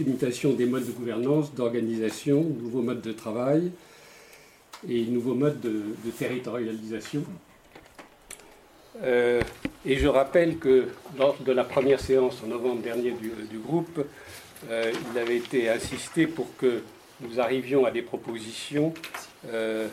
[0.00, 3.70] limitation des modes de gouvernance, d'organisation, nouveaux modes de travail
[4.88, 5.82] et nouveaux modes de,
[6.18, 7.24] territorialisation.
[9.02, 9.40] Euh,
[9.86, 10.88] et je rappelle que
[11.18, 14.04] lors de la première séance en novembre dernier du, groupe,
[14.70, 16.82] euh, il avait été insisté pour que
[17.20, 18.92] nous arrivions à des propositions,
[19.52, 19.88] euh,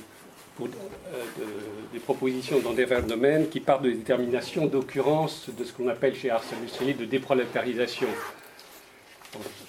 [1.94, 6.32] des propositions dans divers domaines qui partent de détermination d'occurrence de ce qu'on appelle chez
[6.32, 8.08] Industriel de déprolétarisation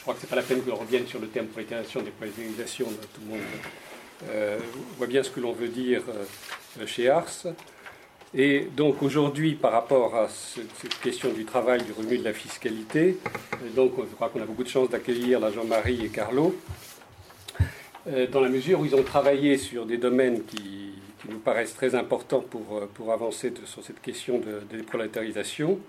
[0.07, 2.87] crois que ce n'est pas la peine que l'on revienne sur le terme prolétarisation, déprolétarisation,
[2.87, 3.41] tout le monde
[4.29, 4.57] euh,
[4.99, 7.49] voit bien ce que l'on veut dire euh, chez Ars.
[8.33, 13.19] Et donc aujourd'hui, par rapport à cette question du travail, du revenu de la fiscalité,
[13.55, 16.55] euh, donc je crois qu'on a beaucoup de chance d'accueillir Jean-Marie et Carlo,
[18.31, 20.93] dans la mesure où ils ont travaillé sur des domaines qui,
[21.29, 25.81] nous paraissent très importants pour, pour avancer sur cette question de déprolétarisation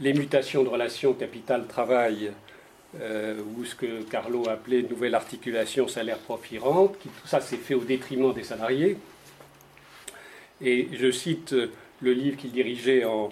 [0.00, 2.32] les mutations de relations capital-travail,
[3.00, 7.84] euh, ou ce que Carlo a appelé nouvelle articulation salaire-profit-rente, tout ça s'est fait au
[7.84, 8.96] détriment des salariés.
[10.62, 11.54] Et je cite
[12.00, 13.30] le livre qu'il dirigeait en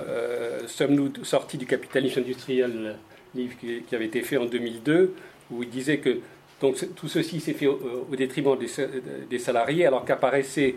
[0.00, 2.96] euh, Sommes-nous sortis du capitalisme industriel,
[3.34, 5.14] livre qui, avait été fait en 2002,
[5.50, 6.18] où il disait que
[6.60, 10.74] donc, tout ceci s'est fait au, détriment des salariés, alors qu'apparaissait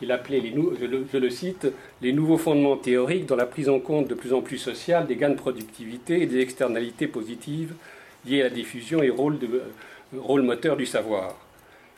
[0.00, 1.66] il appelait, les, je, le, cite,
[2.00, 5.16] les nouveaux fondements théoriques dans la prise en compte de plus en plus sociale des
[5.16, 7.74] gains de productivité et des externalités positives
[8.26, 11.36] liées à la diffusion et rôle, de, euh, rôle moteur du savoir.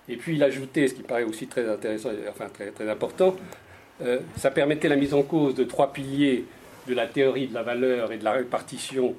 [0.09, 3.37] Et puis il ajoutait, ce qui paraît aussi très intéressant, enfin très, très important,
[4.03, 6.45] euh, ça permettait la mise en cause de trois piliers
[6.87, 9.15] de la théorie de la valeur et de la répartition,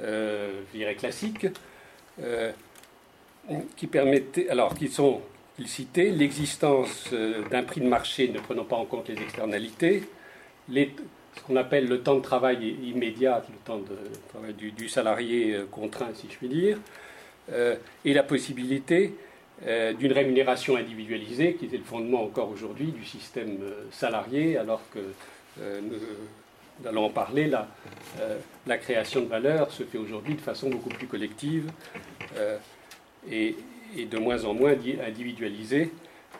[0.00, 1.46] euh, je dirais classique,
[3.76, 5.20] qui permettaient, alors qui sont
[5.66, 10.04] citait l'existence euh, d'un prix de marché ne prenant pas en compte les externalités,
[10.72, 13.96] ce qu'on appelle le temps de travail immédiat, le temps de
[14.28, 16.78] travail du, salarié euh, contraint, si je puis dire,
[17.52, 19.14] euh, et la possibilité
[19.98, 23.58] d'une rémunération individualisée, qui est le fondement encore aujourd'hui du système
[23.90, 25.00] salarié, alors que
[25.60, 27.66] nous allons en parler, la,
[28.68, 31.72] la création de valeur se fait aujourd'hui de façon beaucoup plus collective.
[33.28, 33.56] et,
[33.96, 34.74] et de moins en moins
[35.06, 35.90] individualisé,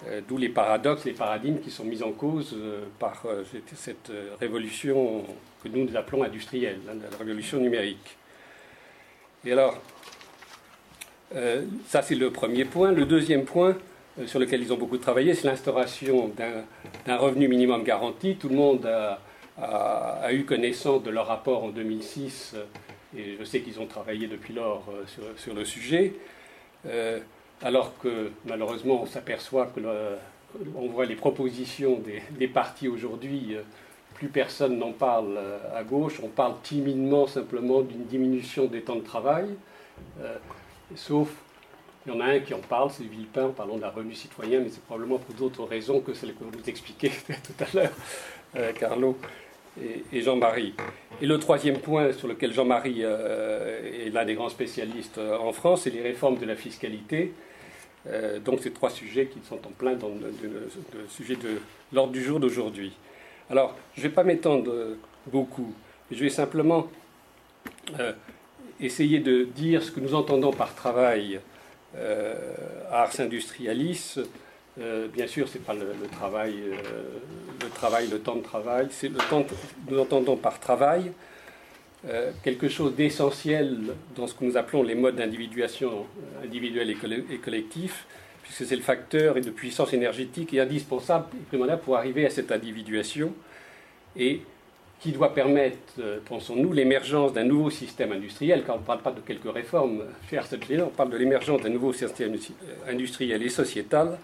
[0.06, 3.42] euh, d'où les paradoxes, les paradigmes qui sont mis en cause euh, par euh,
[3.74, 5.24] cette révolution
[5.62, 8.16] que nous, nous appelons industrielle, hein, la révolution numérique.
[9.44, 9.80] Et alors,
[11.86, 12.90] ça c'est le premier point.
[12.90, 13.76] Le deuxième point
[14.26, 16.32] sur lequel ils ont beaucoup travaillé, c'est l'instauration
[17.06, 18.36] d'un revenu minimum garanti.
[18.36, 22.56] Tout le monde a, eu connaissance de leur rapport en 2006,
[23.16, 24.84] et je sais qu'ils ont travaillé depuis lors
[25.36, 26.14] sur, le sujet
[27.62, 29.80] alors que malheureusement on s'aperçoit que
[30.76, 32.00] on voit les propositions
[32.38, 33.62] des, partis aujourd'hui, euh,
[34.14, 38.96] plus personne n'en parle euh, à gauche, on parle timidement simplement d'une diminution des temps
[38.96, 39.46] de travail,
[40.20, 40.36] euh,
[40.94, 41.28] sauf
[42.06, 44.60] il y en a un qui en parle, c'est Villepin, en parlant d'un revenu citoyen,
[44.60, 49.18] mais c'est probablement pour d'autres raisons que celles que vous expliquez tout à l'heure, Carlo
[50.10, 50.72] et, Jean-Marie.
[51.20, 55.90] Et le troisième point sur lequel Jean-Marie est l'un des grands spécialistes en France, c'est
[55.90, 57.34] les réformes de la fiscalité.
[58.06, 60.68] Euh, donc ces trois sujets qui sont en plein dans le,
[61.08, 61.60] sujet de
[61.92, 62.92] l'ordre du jour d'aujourd'hui.
[63.50, 64.72] Alors, je ne vais pas m'étendre
[65.26, 65.74] beaucoup,
[66.10, 66.86] je vais simplement
[67.98, 68.12] euh,
[68.80, 71.40] essayer de dire ce que nous entendons par travail
[71.96, 72.54] euh,
[72.90, 74.16] à Ars Industrialis.
[75.12, 76.54] bien sûr, ce n'est pas le, travail,
[77.60, 79.54] le travail, le temps de travail, c'est le temps que
[79.90, 81.10] nous entendons par travail
[82.06, 83.76] euh, quelque chose d'essentiel
[84.14, 86.06] dans ce que nous appelons les modes d'individuation
[86.42, 88.06] euh, individuelle et, collectif,
[88.44, 91.26] puisque c'est le facteur de puissance énergétique indispensable
[91.82, 93.32] pour arriver à cette individuation
[94.16, 94.42] et
[95.00, 99.10] qui doit permettre, euh, pensons-nous, l'émergence d'un nouveau système industriel, car on ne parle pas
[99.10, 100.38] de quelques réformes chez
[100.80, 102.36] on parle de l'émergence d'un nouveau système
[102.88, 104.18] industriel et sociétal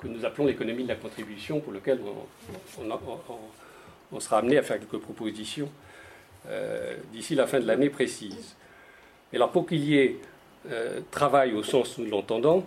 [0.00, 1.98] que nous appelons l'économie de la contribution, pour lequel
[4.12, 5.68] on sera amené à faire quelques propositions
[7.12, 8.56] d'ici la fin de l'année précise.
[9.32, 10.16] Et alors pour qu'il y ait
[10.70, 12.64] euh, travail au sens où nous l'entendons,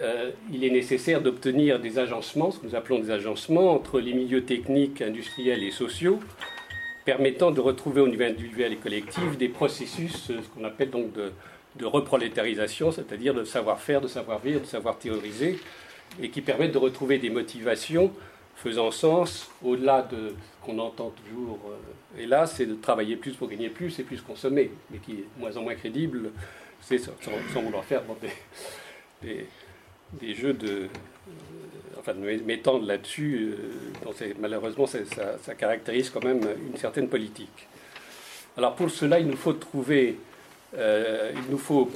[0.00, 4.12] euh, il est nécessaire d'obtenir des agencements, ce que nous appelons des agencements, entre les
[4.12, 6.20] milieux techniques, industriels et sociaux,
[7.04, 11.32] permettant de retrouver au niveau individuel et collectif des processus, ce qu'on appelle donc de,
[11.76, 15.58] de reprolétarisation, c'est-à-dire de savoir-faire, de savoir-vivre, de savoir théoriser,
[16.22, 18.12] et qui permettent de retrouver des motivations
[18.62, 21.58] faisant sens, au-delà de ce qu'on entend toujours,
[22.18, 25.14] euh, là, c'est de travailler plus pour gagner plus et plus consommer, mais qui est
[25.36, 26.32] de moins en moins crédible,
[26.80, 27.12] c'est sans,
[27.62, 28.02] vouloir faire
[29.22, 29.46] des,
[30.12, 30.68] des, jeux de.
[30.68, 30.86] Euh,
[32.00, 37.68] enfin, de m'étendre là-dessus, euh, malheureusement, ça, caractérise quand même une certaine politique.
[38.56, 40.16] Alors pour cela, il nous faut trouver
[40.74, 41.90] il nous faut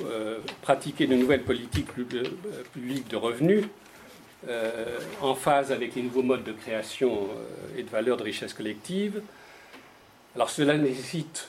[0.62, 1.88] pratiquer de nouvelles politiques
[2.72, 3.66] publiques de revenus
[5.20, 7.28] en phase avec les nouveaux modes de création
[7.76, 9.22] et de valeur de richesse collective.
[10.34, 11.48] Alors cela nécessite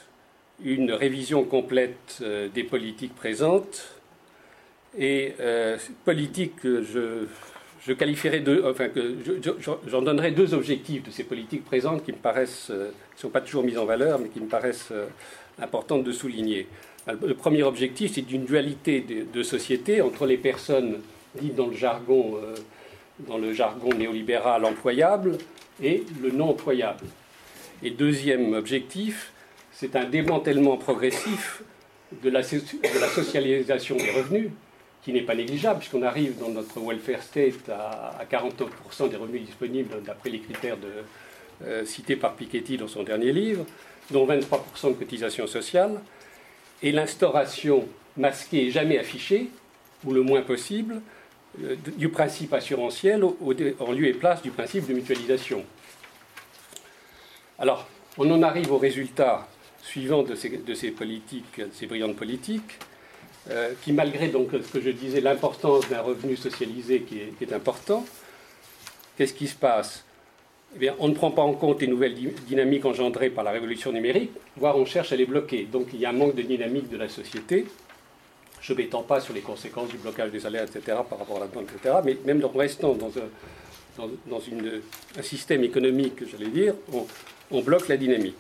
[0.63, 2.24] une révision complète
[2.54, 3.84] des politiques présentes
[4.98, 5.34] et
[6.06, 7.25] politiques que je
[7.86, 9.18] je qualifierais deux, enfin que
[9.88, 13.42] j'en donnerai deux objectifs de ces politiques présentes qui me paraissent, ne euh, sont pas
[13.42, 15.06] toujours mises en valeur, mais qui me paraissent euh,
[15.62, 16.68] importantes de souligner.
[17.07, 21.00] Le premier objectif, c'est d'une dualité de, société entre les personnes
[21.36, 22.56] dites dans le jargon, euh,
[23.19, 25.38] dans le jargon néolibéral employable
[25.81, 27.06] et le non employable.
[27.81, 29.31] Et deuxième objectif,
[29.71, 31.63] c'est un démantèlement progressif
[32.21, 34.50] de la, socialisation des revenus,
[35.04, 40.01] qui n'est pas négligeable, puisqu'on arrive dans notre welfare state à, 49% des revenus disponibles
[40.04, 40.77] d'après les critères
[41.66, 43.66] euh, cités par Piketty dans son dernier livre,
[44.12, 46.00] dont 23% de cotisations sociales,
[46.81, 49.50] et l'instauration masquée et jamais affichée,
[50.06, 51.01] ou le moins possible,
[51.98, 55.64] du principe assurantiel en lieu et place du principe de mutualisation.
[57.60, 59.48] Alors, on en arrive au résultat
[59.82, 62.80] suivant de ces, politiques, de ces brillantes politiques,
[63.52, 68.06] euh, qui, malgré donc ce que je disais, l'importance d'un revenu socialisé qui est, important,
[69.18, 70.06] qu'est-ce qui se passe?
[70.76, 72.16] Eh bien, On ne prend pas en compte les nouvelles
[72.48, 75.68] dynamiques engendrées par la révolution numérique, voire on cherche à les bloquer.
[75.72, 77.66] Donc il y a un manque de dynamique de la société.
[78.63, 81.42] Je ne m'étends pas sur les conséquences du blocage des salaires, etc., par rapport à
[81.42, 86.74] la demande, etc., mais même en restant dans un, système économique, j'allais dire,
[87.51, 88.38] on bloque la dynamique.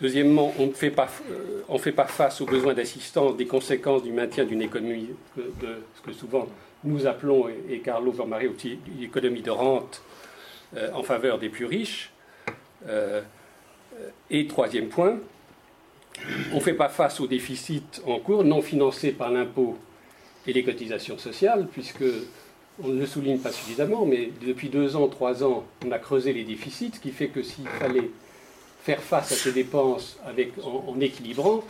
[0.00, 4.12] Deuxièmement, on ne fait pas, euh, fait pas face aux besoins d'assistance des conséquences du
[4.12, 6.46] maintien d'une économie de, ce que souvent
[6.84, 10.02] nous appelons, et, Carlo Jean-Marie aussi, une économie de rente
[10.76, 12.12] euh, en faveur des plus riches.
[12.88, 13.20] Euh,
[14.30, 15.18] et troisième point,
[16.52, 19.76] on ne fait pas face aux déficits en cours non financés par l'impôt
[20.46, 22.04] et les cotisations sociales, puisque
[22.82, 26.32] on ne le souligne pas suffisamment, mais depuis deux ans, trois ans, on a creusé
[26.32, 28.10] les déficits, ce qui fait que s'il fallait
[28.82, 30.18] faire face à ces dépenses
[30.64, 31.62] en, équilibrant.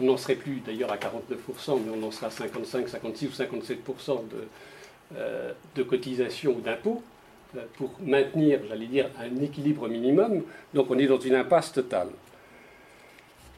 [0.00, 3.30] On n'en serait plus d'ailleurs à 49%, mais on en sera à 55, 56 ou
[3.30, 7.02] 57% de, euh, de cotisation ou d'impôts
[7.56, 10.42] euh, pour maintenir, j'allais dire, un équilibre minimum.
[10.74, 12.08] Donc on est dans une impasse totale.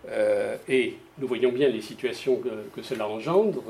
[0.08, 2.40] Euh, et nous voyons bien les situations
[2.74, 3.62] que, cela engendre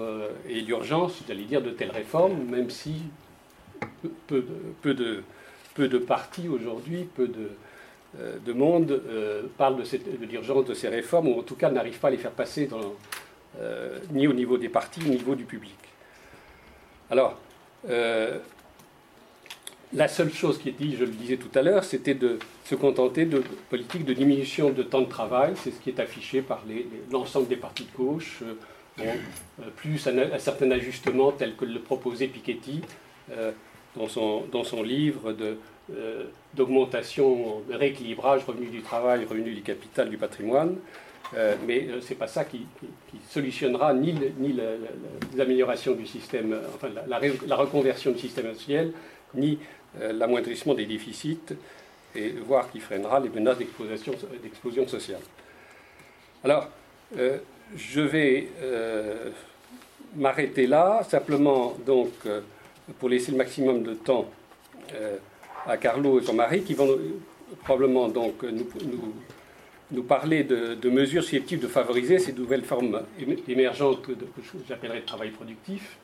[0.49, 3.03] et l'urgence, j'allais dire, de telles réformes, même si
[4.29, 4.45] peu,
[4.85, 5.23] de,
[5.75, 7.51] peu de partis aujourd'hui, peu de,
[8.19, 9.85] euh, de monde euh, parle de,
[10.27, 12.69] l'urgence de ces réformes, ou en tout cas n'arrive pas à les faire passer
[13.61, 15.77] euh, ni au niveau des partis, ni au niveau du public.
[17.09, 17.39] Alors,
[19.93, 22.77] la seule chose qui est dit, je le disais tout à l'heure, c'était de se
[22.77, 26.63] contenter de politiques de diminution de temps de travail, c'est ce qui est affiché par
[27.11, 28.45] l'ensemble des partis de gauche,
[29.75, 32.83] plus un, certain ajustement tel que le proposait Piketty
[33.97, 35.35] dans, son, dans son livre
[35.97, 36.25] euh,
[36.55, 40.77] d'augmentation, de rééquilibrage, revenu du travail, revenu du capital, du patrimoine.
[41.37, 42.67] Euh, mais euh, ce n'est pas ça qui,
[43.29, 48.93] solutionnera ni, ni du système, enfin la, reconversion du système industriel,
[49.35, 49.59] ni
[49.99, 51.55] l'amoindrissement des déficits,
[52.15, 55.21] et voire qui freinera les menaces d'explosion sociale.
[56.43, 56.69] Alors,
[57.77, 58.49] je vais
[60.17, 62.11] m'arrêter là, simplement donc
[62.99, 64.29] pour laisser le maximum de temps
[65.67, 66.99] à Carlo et son mari, qui vont
[67.65, 68.43] probablement donc
[69.93, 73.03] nous, parler de, mesures susceptibles de favoriser ces nouvelles formes
[73.49, 74.13] émergentes que
[74.69, 75.99] j'appellerais de travail productif.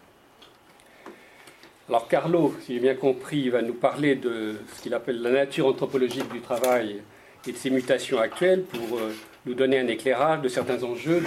[1.88, 5.69] Alors Carlo, si j'ai bien compris, va nous parler de ce qu'il appelle la nature
[5.69, 7.00] anthropologique du travail
[7.47, 9.14] et de ses mutations actuelles pour euh,
[9.47, 11.23] nous donner un éclairage de certains enjeux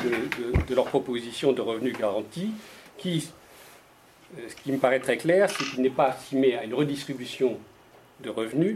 [0.68, 2.52] de, leur proposition de revenus garantis,
[2.98, 3.32] qui,
[4.38, 7.58] euh, ce qui me paraît très clair, c'est qu'il n'est pas estimé à une redistribution
[8.20, 8.76] de revenus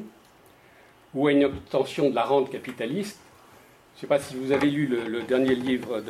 [1.13, 3.19] ou à une obtention de la rente capitaliste.
[3.95, 6.01] Je ne sais pas si vous avez lu le, dernier livre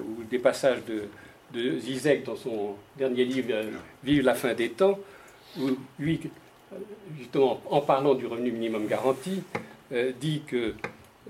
[0.00, 3.70] ou des passages de, Zizek dans son dernier livre euh,
[4.02, 4.98] Vive la fin des temps,
[5.98, 6.20] lui,
[7.18, 9.42] justement, en parlant du revenu minimum garanti,
[9.92, 10.74] euh, dit que,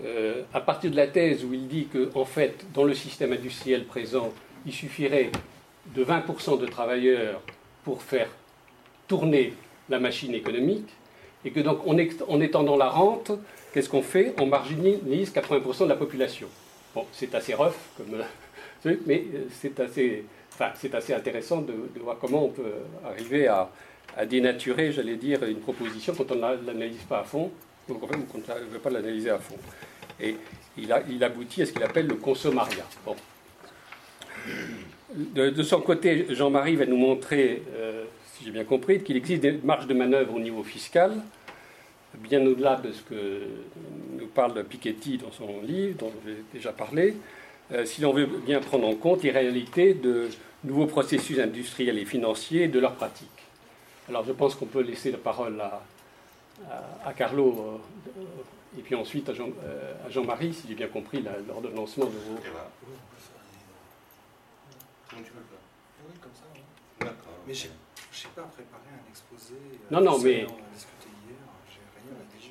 [0.04, 3.32] euh, à partir de la thèse où il dit que, en fait, dans le système
[3.32, 4.32] industriel présent,
[4.66, 5.30] il suffirait
[5.94, 7.40] de 20% de travailleurs
[7.84, 8.28] pour faire
[9.08, 9.54] tourner
[9.88, 10.88] la machine économique,
[11.44, 13.32] et que donc, en étendant la rente,
[13.72, 14.34] qu'est-ce qu'on fait?
[14.38, 16.48] On marginalise 80% de la population.
[16.94, 17.72] Bon, c'est assez rough,
[18.84, 22.74] euh, mais c'est assez, enfin, assez intéressant de, voir comment on peut
[23.04, 23.70] arriver à,
[24.26, 27.50] dénaturer, j'allais dire, une proposition quand on ne l'analyse pas à fond,
[27.90, 29.56] en fait, on ne veut pas l'analyser à fond.
[30.20, 30.36] Et
[30.76, 32.86] il, aboutit à ce qu'il appelle le consommariat.
[35.14, 39.52] De, son côté, Jean-Marie va nous montrer, euh, si j'ai bien compris, qu'il existe des
[39.52, 41.12] marges de manœuvre au niveau fiscal,
[42.18, 43.42] bien au-delà de ce que
[44.18, 47.16] nous parle Piketty dans son livre, dont j'ai déjà parlé,
[47.72, 50.28] euh, si l'on veut bien prendre en compte les réalités de
[50.64, 53.28] nouveaux processus industriels et financiers et de leurs pratiques.
[54.10, 55.80] Alors je pense qu'on peut laisser la parole à,
[57.06, 57.80] à, Carlo
[58.16, 59.50] euh, et puis ensuite à, Jean,
[60.04, 62.40] à Jean-Marie, si j'ai bien compris l'ordonnancement de vos...
[65.08, 65.58] Comment tu veux faire?
[66.08, 66.42] Oui, comme ça.
[67.00, 67.32] D'accord.
[67.46, 67.72] Mais je n'ai
[68.34, 69.54] pas préparé un exposé.
[69.54, 70.46] Euh, non, non, mais.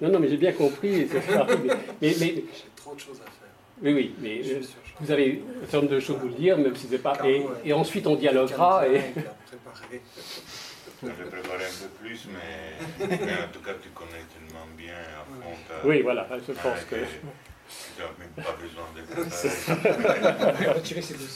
[0.02, 1.08] Non, non, mais j'ai bien compris.
[2.02, 3.50] mais, mais, J'ai trop de choses à faire.
[3.82, 4.62] Oui, oui, mais euh,
[5.00, 7.18] vous avez un certain nombre de choses à vous dire, même si c'est pas.
[7.26, 8.88] Et, et, ensuite, on dialoguera.
[8.88, 9.02] Et...
[11.02, 14.94] Je vais préparer un peu plus, mais, mais, en tout cas, tu connais tellement bien
[14.94, 15.56] à fond.
[15.68, 15.88] Ta...
[15.88, 16.96] Oui, voilà, je pense que.
[16.96, 19.02] Tu n'as même pas besoin de
[20.60, 21.28] On va retirer ces deux.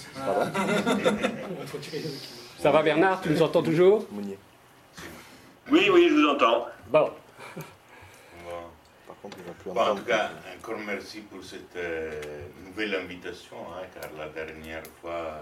[2.57, 4.07] Ça va Bernard, tu nous entends toujours
[5.71, 6.67] Oui, oui, je vous entends.
[6.87, 7.11] Bon.
[9.07, 12.11] Par contre, il va plus bon, en tout cas, encore merci pour cette euh,
[12.65, 15.41] nouvelle invitation, hein, car la dernière fois,